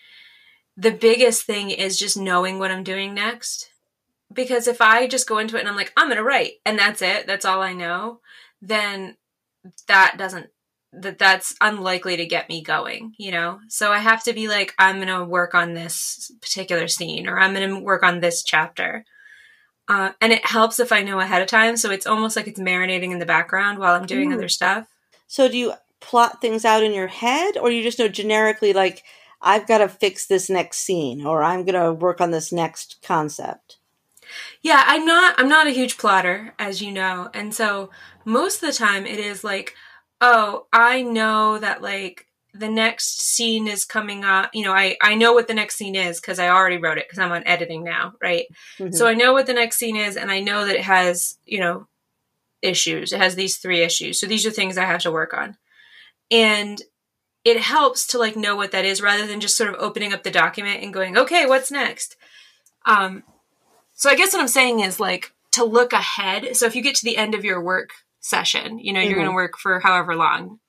the 0.76 0.90
biggest 0.90 1.44
thing 1.44 1.70
is 1.70 1.98
just 1.98 2.16
knowing 2.16 2.58
what 2.58 2.70
I'm 2.70 2.84
doing 2.84 3.14
next. 3.14 3.70
Because 4.32 4.68
if 4.68 4.82
I 4.82 5.06
just 5.06 5.28
go 5.28 5.38
into 5.38 5.56
it 5.56 5.60
and 5.60 5.68
I'm 5.68 5.76
like, 5.76 5.92
I'm 5.96 6.08
going 6.08 6.18
to 6.18 6.22
write 6.22 6.54
and 6.66 6.78
that's 6.78 7.00
it, 7.00 7.26
that's 7.26 7.46
all 7.46 7.62
I 7.62 7.72
know, 7.72 8.20
then 8.60 9.16
that 9.86 10.16
doesn't 10.18 10.50
that 10.92 11.18
that's 11.18 11.54
unlikely 11.60 12.16
to 12.16 12.26
get 12.26 12.48
me 12.48 12.62
going, 12.62 13.14
you 13.18 13.30
know? 13.30 13.60
So 13.68 13.92
I 13.92 13.98
have 13.98 14.24
to 14.24 14.32
be 14.32 14.48
like, 14.48 14.74
I'm 14.78 14.96
going 14.96 15.08
to 15.08 15.24
work 15.24 15.54
on 15.54 15.74
this 15.74 16.32
particular 16.40 16.88
scene 16.88 17.28
or 17.28 17.38
I'm 17.38 17.54
going 17.54 17.68
to 17.68 17.80
work 17.80 18.02
on 18.02 18.20
this 18.20 18.42
chapter. 18.42 19.04
Uh, 19.86 20.12
and 20.20 20.32
it 20.32 20.44
helps 20.46 20.80
if 20.80 20.92
I 20.92 21.02
know 21.02 21.20
ahead 21.20 21.42
of 21.42 21.48
time. 21.48 21.76
So 21.76 21.90
it's 21.90 22.06
almost 22.06 22.36
like 22.36 22.46
it's 22.46 22.60
marinating 22.60 23.12
in 23.12 23.18
the 23.18 23.26
background 23.26 23.78
while 23.78 23.94
I'm 23.94 24.06
doing 24.06 24.30
mm. 24.30 24.34
other 24.34 24.48
stuff. 24.48 24.86
So 25.26 25.48
do 25.48 25.58
you 25.58 25.72
plot 26.00 26.40
things 26.40 26.64
out 26.64 26.82
in 26.82 26.92
your 26.92 27.06
head 27.06 27.56
or 27.56 27.70
you 27.70 27.82
just 27.82 27.98
know 27.98 28.08
generically 28.08 28.72
like, 28.72 29.02
I've 29.40 29.66
got 29.66 29.78
to 29.78 29.88
fix 29.88 30.26
this 30.26 30.50
next 30.50 30.78
scene 30.78 31.24
or 31.24 31.42
I'm 31.42 31.64
going 31.64 31.80
to 31.80 31.92
work 31.92 32.20
on 32.20 32.30
this 32.30 32.50
next 32.50 33.02
concept? 33.02 33.76
Yeah, 34.62 34.82
I'm 34.86 35.06
not 35.06 35.36
I'm 35.38 35.48
not 35.48 35.66
a 35.66 35.70
huge 35.70 35.96
plotter 35.96 36.54
as 36.58 36.82
you 36.82 36.92
know. 36.92 37.30
And 37.32 37.54
so 37.54 37.90
most 38.24 38.62
of 38.62 38.68
the 38.68 38.76
time 38.76 39.06
it 39.06 39.18
is 39.18 39.42
like, 39.42 39.74
oh, 40.20 40.66
I 40.72 41.02
know 41.02 41.58
that 41.58 41.82
like 41.82 42.26
the 42.54 42.68
next 42.68 43.20
scene 43.20 43.68
is 43.68 43.84
coming 43.84 44.24
up 44.24 44.50
you 44.54 44.64
know 44.64 44.72
i 44.72 44.96
i 45.02 45.14
know 45.14 45.34
what 45.34 45.46
the 45.46 45.54
next 45.54 45.76
scene 45.76 45.94
is 45.94 46.18
because 46.18 46.38
i 46.38 46.48
already 46.48 46.78
wrote 46.78 46.96
it 46.96 47.06
because 47.06 47.18
i'm 47.18 47.30
on 47.30 47.46
editing 47.46 47.84
now 47.84 48.14
right? 48.22 48.46
Mm-hmm. 48.78 48.94
so 48.94 49.06
i 49.06 49.12
know 49.12 49.34
what 49.34 49.46
the 49.46 49.52
next 49.52 49.76
scene 49.76 49.96
is 49.96 50.16
and 50.16 50.30
i 50.30 50.40
know 50.40 50.64
that 50.64 50.74
it 50.74 50.80
has 50.80 51.38
you 51.44 51.60
know 51.60 51.86
issues. 52.62 53.12
It 53.12 53.20
has 53.20 53.34
these 53.34 53.56
three 53.56 53.82
issues. 53.82 54.20
So 54.20 54.26
these 54.26 54.46
are 54.46 54.50
things 54.50 54.78
i 54.78 54.84
have 54.84 55.02
to 55.02 55.12
work 55.12 55.34
on. 55.34 55.56
And 56.30 56.82
it 57.44 57.58
helps 57.58 58.06
to 58.08 58.18
like 58.18 58.36
know 58.36 58.56
what 58.56 58.72
that 58.72 58.84
is 58.84 59.00
rather 59.00 59.26
than 59.26 59.40
just 59.40 59.56
sort 59.56 59.70
of 59.70 59.76
opening 59.78 60.12
up 60.12 60.22
the 60.22 60.30
document 60.30 60.82
and 60.82 60.92
going 60.92 61.16
okay 61.16 61.46
what's 61.46 61.70
next? 61.70 62.16
Um 62.84 63.22
so 63.94 64.10
i 64.10 64.16
guess 64.16 64.32
what 64.32 64.40
i'm 64.40 64.48
saying 64.48 64.80
is 64.80 65.00
like 65.00 65.32
to 65.52 65.64
look 65.64 65.92
ahead. 65.92 66.56
So 66.56 66.66
if 66.66 66.76
you 66.76 66.82
get 66.82 66.94
to 66.96 67.04
the 67.04 67.16
end 67.16 67.34
of 67.34 67.44
your 67.44 67.62
work 67.62 67.90
session. 68.28 68.78
You 68.78 68.92
know 68.92 69.00
mm-hmm. 69.00 69.08
you're 69.08 69.18
going 69.18 69.30
to 69.30 69.34
work 69.34 69.58
for 69.58 69.80
however 69.80 70.14
long. 70.14 70.60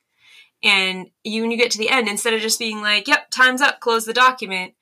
And 0.64 1.10
you 1.24 1.42
when 1.42 1.52
you 1.52 1.58
get 1.58 1.72
to 1.72 1.78
the 1.78 1.90
end 1.90 2.08
instead 2.08 2.34
of 2.34 2.42
just 2.42 2.60
being 2.60 2.82
like 2.82 3.08
yep 3.08 3.30
time's 3.32 3.62
up 3.62 3.80
close 3.80 4.06
the 4.06 4.14
document 4.14 4.74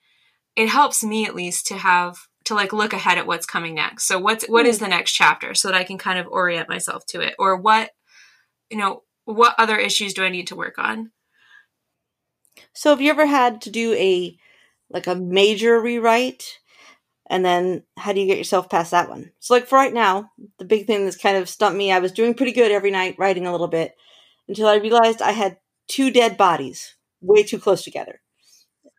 it 0.56 0.68
helps 0.68 1.04
me 1.04 1.24
at 1.24 1.36
least 1.36 1.68
to 1.68 1.74
have 1.74 2.26
to 2.46 2.54
like 2.54 2.72
look 2.72 2.92
ahead 2.92 3.16
at 3.16 3.26
what's 3.26 3.46
coming 3.46 3.74
next. 3.74 4.04
So 4.04 4.18
what's 4.18 4.44
what 4.46 4.66
is 4.66 4.78
hmm. 4.78 4.84
the 4.84 4.88
next 4.90 5.12
chapter? 5.12 5.54
So 5.54 5.68
that 5.68 5.76
i 5.76 5.84
can 5.84 5.98
kind 5.98 6.18
of 6.18 6.26
orient 6.26 6.68
myself 6.68 7.06
to 7.06 7.20
it. 7.20 7.34
Or 7.38 7.56
what 7.56 7.90
you 8.70 8.76
know 8.76 9.04
what 9.24 9.54
other 9.58 9.76
issues 9.76 10.14
do 10.14 10.24
i 10.24 10.30
need 10.30 10.48
to 10.48 10.56
work 10.56 10.78
on? 10.78 11.12
So 12.72 12.90
have 12.90 13.00
you 13.00 13.10
ever 13.10 13.26
had 13.26 13.60
to 13.62 13.70
do 13.70 13.92
a 13.94 14.36
like 14.90 15.06
a 15.06 15.14
major 15.14 15.80
rewrite 15.80 16.58
and 17.28 17.44
then 17.44 17.82
how 17.96 18.12
do 18.12 18.20
you 18.20 18.26
get 18.26 18.38
yourself 18.38 18.68
past 18.68 18.90
that 18.90 19.08
one 19.08 19.30
so 19.38 19.54
like 19.54 19.66
for 19.66 19.76
right 19.76 19.94
now 19.94 20.30
the 20.58 20.64
big 20.64 20.86
thing 20.86 21.04
that's 21.04 21.16
kind 21.16 21.36
of 21.36 21.48
stumped 21.48 21.76
me 21.76 21.92
i 21.92 21.98
was 21.98 22.12
doing 22.12 22.34
pretty 22.34 22.52
good 22.52 22.72
every 22.72 22.90
night 22.90 23.16
writing 23.18 23.46
a 23.46 23.52
little 23.52 23.68
bit 23.68 23.94
until 24.48 24.66
i 24.66 24.76
realized 24.76 25.22
i 25.22 25.32
had 25.32 25.58
two 25.88 26.10
dead 26.10 26.36
bodies 26.36 26.96
way 27.20 27.42
too 27.42 27.58
close 27.58 27.82
together. 27.82 28.20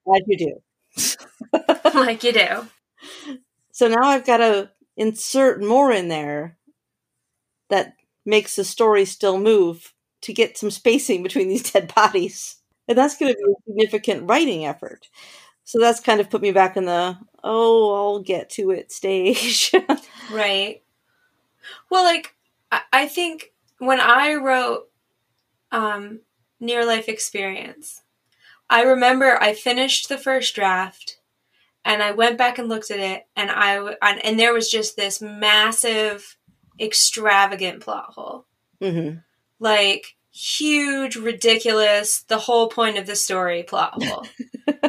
Like 0.05 0.23
you 0.27 0.37
do. 0.37 1.13
like 1.93 2.23
you 2.23 2.33
do. 2.33 2.67
So 3.71 3.87
now 3.87 4.03
I've 4.03 4.25
got 4.25 4.37
to 4.37 4.71
insert 4.97 5.63
more 5.63 5.91
in 5.91 6.07
there 6.09 6.57
that 7.69 7.93
makes 8.25 8.55
the 8.55 8.63
story 8.63 9.05
still 9.05 9.39
move 9.39 9.93
to 10.21 10.33
get 10.33 10.57
some 10.57 10.71
spacing 10.71 11.23
between 11.23 11.47
these 11.47 11.71
dead 11.71 11.93
bodies. 11.93 12.57
And 12.87 12.97
that's 12.97 13.17
going 13.17 13.31
to 13.31 13.37
be 13.37 13.43
a 13.51 13.71
significant 13.71 14.27
writing 14.27 14.65
effort. 14.65 15.07
So 15.69 15.77
that's 15.79 15.99
kind 15.99 16.19
of 16.19 16.31
put 16.31 16.41
me 16.41 16.51
back 16.51 16.77
in 16.77 16.85
the, 16.85 17.15
oh, 17.43 17.93
I'll 17.93 18.23
get 18.23 18.49
to 18.51 18.71
it 18.71 18.91
stage. 18.91 19.71
right. 20.31 20.81
Well, 21.91 22.03
like, 22.03 22.35
I 22.91 23.07
think 23.07 23.53
when 23.77 23.99
I 23.99 24.33
wrote 24.33 24.89
um, 25.71 26.21
near 26.59 26.85
life 26.85 27.07
experience. 27.07 28.01
I 28.69 28.83
remember 28.83 29.41
I 29.41 29.53
finished 29.53 30.09
the 30.09 30.17
first 30.17 30.55
draft 30.55 31.19
and 31.85 32.03
I 32.03 32.11
went 32.11 32.37
back 32.37 32.57
and 32.57 32.67
looked 32.67 32.91
at 32.91 32.99
it 32.99 33.27
and 33.35 33.49
I 33.51 33.95
and 34.01 34.39
there 34.39 34.53
was 34.53 34.69
just 34.69 34.95
this 34.95 35.21
massive 35.21 36.37
extravagant 36.79 37.81
plot 37.81 38.13
hole. 38.13 38.45
Mm-hmm. 38.81 39.19
Like 39.59 40.15
huge 40.31 41.15
ridiculous 41.15 42.23
the 42.23 42.37
whole 42.37 42.69
point 42.69 42.97
of 42.97 43.05
the 43.05 43.15
story 43.15 43.63
plot 43.63 44.01
hole. 44.01 44.27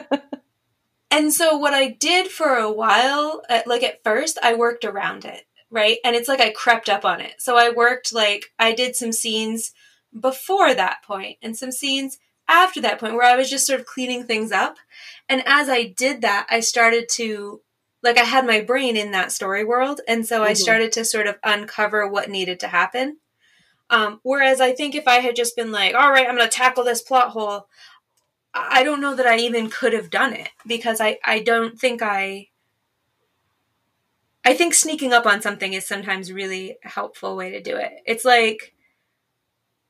and 1.20 1.34
so 1.34 1.54
what 1.58 1.74
I 1.74 1.88
did 1.88 2.28
for 2.28 2.56
a 2.56 2.72
while 2.72 3.42
uh, 3.50 3.60
like 3.66 3.82
at 3.82 4.02
first 4.02 4.38
I 4.42 4.54
worked 4.54 4.86
around 4.86 5.26
it, 5.26 5.44
right? 5.70 5.98
And 6.02 6.16
it's 6.16 6.28
like 6.28 6.40
I 6.40 6.48
crept 6.48 6.88
up 6.88 7.04
on 7.04 7.20
it. 7.20 7.34
So 7.38 7.58
I 7.58 7.68
worked 7.68 8.14
like 8.14 8.46
I 8.58 8.72
did 8.72 8.96
some 8.96 9.12
scenes 9.12 9.74
before 10.18 10.72
that 10.72 11.02
point 11.04 11.36
and 11.42 11.54
some 11.54 11.72
scenes 11.72 12.16
after 12.48 12.80
that 12.80 12.98
point 12.98 13.16
where 13.16 13.30
I 13.30 13.36
was 13.36 13.50
just 13.50 13.66
sort 13.66 13.80
of 13.80 13.84
cleaning 13.86 14.24
things 14.24 14.50
up. 14.50 14.78
And 15.28 15.42
as 15.44 15.68
I 15.68 15.84
did 15.84 16.22
that, 16.22 16.46
I 16.48 16.60
started 16.60 17.10
to 17.16 17.60
like 18.02 18.16
I 18.16 18.24
had 18.24 18.46
my 18.46 18.62
brain 18.62 18.96
in 18.96 19.10
that 19.10 19.30
story 19.30 19.62
world, 19.62 20.00
and 20.08 20.26
so 20.26 20.36
mm-hmm. 20.40 20.48
I 20.48 20.54
started 20.54 20.90
to 20.92 21.04
sort 21.04 21.26
of 21.26 21.36
uncover 21.44 22.08
what 22.08 22.30
needed 22.30 22.60
to 22.60 22.68
happen. 22.68 23.18
Um, 23.90 24.20
whereas 24.22 24.58
I 24.58 24.72
think 24.72 24.94
if 24.94 25.06
I 25.06 25.16
had 25.16 25.36
just 25.36 25.54
been 25.54 25.70
like, 25.70 25.94
all 25.94 26.10
right, 26.10 26.26
I'm 26.26 26.36
going 26.36 26.48
to 26.48 26.56
tackle 26.56 26.82
this 26.82 27.02
plot 27.02 27.30
hole, 27.30 27.66
I 28.52 28.82
don't 28.82 29.00
know 29.00 29.14
that 29.14 29.26
I 29.26 29.38
even 29.38 29.70
could 29.70 29.92
have 29.92 30.10
done 30.10 30.32
it 30.32 30.48
because 30.66 31.00
I, 31.00 31.18
I 31.24 31.40
don't 31.40 31.78
think 31.78 32.02
I. 32.02 32.48
I 34.42 34.54
think 34.54 34.72
sneaking 34.72 35.12
up 35.12 35.26
on 35.26 35.42
something 35.42 35.74
is 35.74 35.86
sometimes 35.86 36.32
really 36.32 36.78
helpful 36.82 37.36
way 37.36 37.50
to 37.50 37.62
do 37.62 37.76
it. 37.76 37.92
It's 38.06 38.24
like 38.24 38.74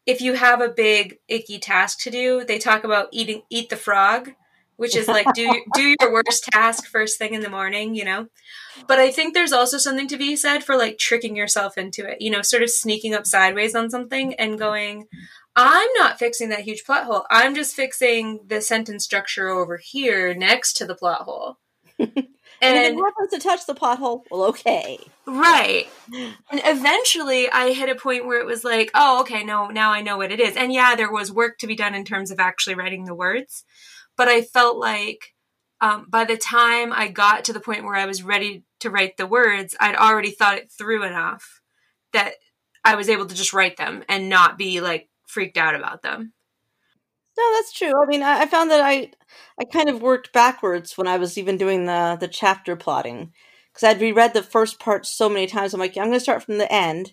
if 0.06 0.20
you 0.20 0.34
have 0.34 0.60
a 0.60 0.68
big 0.68 1.18
icky 1.28 1.58
task 1.58 2.00
to 2.00 2.10
do, 2.10 2.44
they 2.44 2.58
talk 2.58 2.82
about 2.82 3.08
eating 3.12 3.42
eat 3.48 3.70
the 3.70 3.76
frog, 3.76 4.32
which 4.76 4.96
is 4.96 5.06
like 5.06 5.26
do 5.34 5.48
do 5.74 5.94
your 6.00 6.12
worst 6.12 6.48
task 6.52 6.86
first 6.86 7.16
thing 7.18 7.34
in 7.34 7.42
the 7.42 7.48
morning, 7.50 7.94
you 7.94 8.04
know. 8.04 8.26
But 8.88 8.98
I 8.98 9.10
think 9.10 9.34
there's 9.34 9.52
also 9.52 9.78
something 9.78 10.08
to 10.08 10.16
be 10.16 10.34
said 10.36 10.64
for 10.64 10.76
like 10.76 10.98
tricking 10.98 11.36
yourself 11.36 11.78
into 11.78 12.04
it, 12.10 12.20
you 12.20 12.30
know, 12.30 12.42
sort 12.42 12.62
of 12.62 12.70
sneaking 12.70 13.14
up 13.14 13.26
sideways 13.26 13.74
on 13.74 13.88
something 13.88 14.34
and 14.34 14.58
going, 14.58 15.06
I'm 15.56 15.88
not 15.96 16.18
fixing 16.18 16.48
that 16.50 16.60
huge 16.60 16.84
plot 16.84 17.04
hole. 17.04 17.26
I'm 17.30 17.54
just 17.54 17.74
fixing 17.74 18.40
the 18.46 18.60
sentence 18.60 19.04
structure 19.04 19.48
over 19.48 19.76
here 19.76 20.34
next 20.34 20.74
to 20.74 20.86
the 20.86 20.94
plot 20.94 21.22
hole. 21.22 21.58
And, 22.62 22.76
and 22.76 22.98
it 22.98 23.02
happens 23.02 23.30
to 23.30 23.38
touch 23.38 23.66
the 23.66 23.74
pothole, 23.74 24.22
well, 24.30 24.44
okay. 24.44 24.98
Right. 25.26 25.88
And 26.12 26.60
eventually 26.64 27.48
I 27.48 27.72
hit 27.72 27.88
a 27.88 27.94
point 27.94 28.26
where 28.26 28.40
it 28.40 28.46
was 28.46 28.64
like, 28.64 28.90
oh, 28.94 29.20
okay, 29.20 29.44
no, 29.44 29.68
now 29.68 29.92
I 29.92 30.02
know 30.02 30.18
what 30.18 30.32
it 30.32 30.40
is. 30.40 30.56
And 30.56 30.72
yeah, 30.72 30.96
there 30.96 31.10
was 31.10 31.32
work 31.32 31.58
to 31.58 31.66
be 31.66 31.76
done 31.76 31.94
in 31.94 32.04
terms 32.04 32.30
of 32.30 32.40
actually 32.40 32.74
writing 32.74 33.04
the 33.04 33.14
words. 33.14 33.64
But 34.16 34.28
I 34.28 34.42
felt 34.42 34.76
like 34.76 35.32
um, 35.80 36.06
by 36.08 36.24
the 36.24 36.36
time 36.36 36.92
I 36.92 37.08
got 37.08 37.44
to 37.44 37.52
the 37.52 37.60
point 37.60 37.84
where 37.84 37.94
I 37.94 38.06
was 38.06 38.22
ready 38.22 38.64
to 38.80 38.90
write 38.90 39.16
the 39.16 39.26
words, 39.26 39.76
I'd 39.78 39.94
already 39.94 40.32
thought 40.32 40.58
it 40.58 40.72
through 40.76 41.04
enough 41.04 41.60
that 42.12 42.34
I 42.84 42.96
was 42.96 43.08
able 43.08 43.26
to 43.26 43.34
just 43.34 43.52
write 43.52 43.76
them 43.76 44.02
and 44.08 44.28
not 44.28 44.58
be 44.58 44.80
like 44.80 45.08
freaked 45.30 45.56
out 45.56 45.74
about 45.74 46.02
them. 46.02 46.32
No, 47.38 47.52
that's 47.54 47.72
true. 47.72 47.92
I 48.02 48.06
mean, 48.06 48.22
I, 48.22 48.42
I 48.42 48.46
found 48.46 48.70
that 48.70 48.80
I 48.80 49.12
I 49.58 49.64
kind 49.64 49.88
of 49.88 50.02
worked 50.02 50.32
backwards 50.32 50.98
when 50.98 51.06
I 51.06 51.16
was 51.16 51.38
even 51.38 51.56
doing 51.56 51.86
the 51.86 52.16
the 52.20 52.28
chapter 52.28 52.76
plotting 52.76 53.32
because 53.72 53.84
I'd 53.84 54.00
reread 54.00 54.34
the 54.34 54.42
first 54.42 54.78
part 54.78 55.06
so 55.06 55.28
many 55.28 55.46
times. 55.46 55.72
I'm 55.72 55.80
like, 55.80 55.96
I'm 55.96 56.06
going 56.06 56.12
to 56.12 56.20
start 56.20 56.42
from 56.42 56.58
the 56.58 56.70
end 56.70 57.12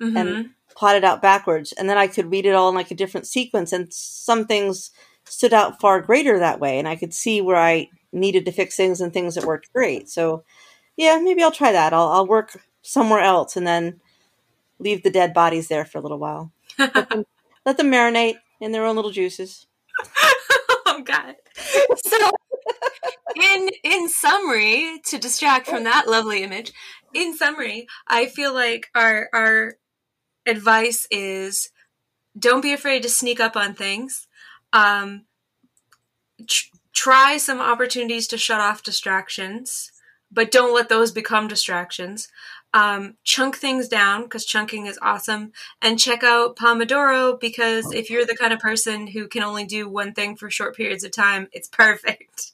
mm-hmm. 0.00 0.16
and 0.16 0.50
plot 0.74 0.96
it 0.96 1.04
out 1.04 1.22
backwards, 1.22 1.72
and 1.72 1.88
then 1.88 1.98
I 1.98 2.06
could 2.06 2.30
read 2.30 2.46
it 2.46 2.54
all 2.54 2.70
in 2.70 2.74
like 2.74 2.90
a 2.90 2.96
different 2.96 3.26
sequence. 3.26 3.72
And 3.72 3.92
some 3.92 4.46
things 4.46 4.90
stood 5.24 5.52
out 5.52 5.80
far 5.80 6.00
greater 6.00 6.38
that 6.38 6.60
way, 6.60 6.78
and 6.78 6.88
I 6.88 6.96
could 6.96 7.14
see 7.14 7.40
where 7.40 7.56
I 7.56 7.88
needed 8.10 8.46
to 8.46 8.52
fix 8.52 8.74
things 8.74 9.00
and 9.00 9.12
things 9.12 9.34
that 9.34 9.44
worked 9.44 9.72
great. 9.72 10.08
So, 10.08 10.44
yeah, 10.96 11.20
maybe 11.22 11.42
I'll 11.42 11.52
try 11.52 11.72
that. 11.72 11.92
I'll 11.92 12.08
I'll 12.08 12.26
work 12.26 12.58
somewhere 12.82 13.20
else 13.20 13.56
and 13.56 13.66
then 13.66 14.00
leave 14.78 15.02
the 15.02 15.10
dead 15.10 15.34
bodies 15.34 15.68
there 15.68 15.84
for 15.84 15.98
a 15.98 16.00
little 16.00 16.18
while. 16.18 16.52
let, 17.64 17.76
them, 17.76 17.90
marinate 17.90 18.36
in 18.60 18.72
their 18.72 18.84
own 18.84 18.96
little 18.96 19.10
juices. 19.10 19.66
oh 20.86 21.02
God! 21.04 21.36
So, 22.06 22.30
in 23.36 23.68
in 23.84 24.08
summary, 24.08 25.00
to 25.06 25.18
distract 25.18 25.66
from 25.66 25.84
that 25.84 26.08
lovely 26.08 26.42
image, 26.42 26.72
in 27.14 27.36
summary, 27.36 27.86
I 28.06 28.26
feel 28.26 28.54
like 28.54 28.88
our 28.94 29.28
our 29.32 29.74
advice 30.46 31.06
is 31.10 31.70
don't 32.38 32.62
be 32.62 32.72
afraid 32.72 33.02
to 33.02 33.08
sneak 33.08 33.40
up 33.40 33.56
on 33.56 33.74
things. 33.74 34.26
Um, 34.72 35.24
tr- 36.46 36.66
try 36.92 37.36
some 37.36 37.60
opportunities 37.60 38.26
to 38.28 38.38
shut 38.38 38.60
off 38.60 38.82
distractions, 38.82 39.90
but 40.30 40.50
don't 40.50 40.74
let 40.74 40.88
those 40.88 41.12
become 41.12 41.48
distractions 41.48 42.28
um, 42.74 43.16
chunk 43.24 43.56
things 43.56 43.88
down 43.88 44.22
because 44.22 44.44
chunking 44.44 44.86
is 44.86 44.98
awesome 45.00 45.52
and 45.80 45.98
check 45.98 46.22
out 46.22 46.56
pomodoro 46.56 47.38
because 47.38 47.92
if 47.92 48.10
you're 48.10 48.26
the 48.26 48.36
kind 48.36 48.52
of 48.52 48.58
person 48.58 49.06
who 49.06 49.26
can 49.26 49.42
only 49.42 49.64
do 49.64 49.88
one 49.88 50.12
thing 50.12 50.36
for 50.36 50.50
short 50.50 50.76
periods 50.76 51.04
of 51.04 51.10
time 51.10 51.48
it's 51.52 51.68
perfect. 51.68 52.52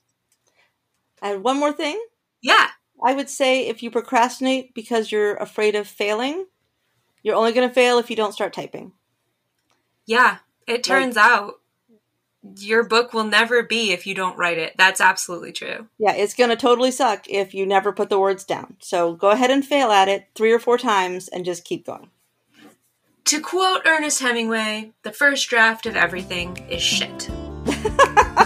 And 1.20 1.42
one 1.42 1.58
more 1.58 1.72
thing? 1.72 2.00
Yeah. 2.42 2.68
I 3.02 3.14
would 3.14 3.28
say 3.28 3.66
if 3.66 3.82
you 3.82 3.90
procrastinate 3.90 4.74
because 4.74 5.10
you're 5.10 5.34
afraid 5.36 5.74
of 5.74 5.88
failing 5.88 6.46
you're 7.22 7.36
only 7.36 7.52
going 7.52 7.66
to 7.66 7.74
fail 7.74 7.98
if 7.98 8.10
you 8.10 8.16
don't 8.16 8.34
start 8.34 8.52
typing. 8.52 8.92
Yeah 10.06 10.38
it 10.66 10.84
turns 10.84 11.16
like, 11.16 11.30
out 11.30 11.54
your 12.58 12.84
book 12.84 13.14
will 13.14 13.24
never 13.24 13.62
be 13.62 13.92
if 13.92 14.06
you 14.06 14.14
don't 14.14 14.36
write 14.36 14.58
it. 14.58 14.74
That's 14.76 15.00
absolutely 15.00 15.52
true. 15.52 15.88
Yeah, 15.98 16.14
it's 16.14 16.34
going 16.34 16.50
to 16.50 16.56
totally 16.56 16.90
suck 16.90 17.28
if 17.28 17.54
you 17.54 17.66
never 17.66 17.92
put 17.92 18.10
the 18.10 18.18
words 18.18 18.44
down. 18.44 18.76
So 18.80 19.14
go 19.14 19.30
ahead 19.30 19.50
and 19.50 19.64
fail 19.64 19.90
at 19.90 20.08
it 20.08 20.28
three 20.34 20.52
or 20.52 20.58
four 20.58 20.78
times 20.78 21.28
and 21.28 21.44
just 21.44 21.64
keep 21.64 21.86
going. 21.86 22.10
To 23.26 23.40
quote 23.40 23.86
Ernest 23.86 24.20
Hemingway, 24.20 24.92
the 25.02 25.12
first 25.12 25.48
draft 25.48 25.86
of 25.86 25.96
everything 25.96 26.58
is 26.68 26.82
shit. 26.82 27.30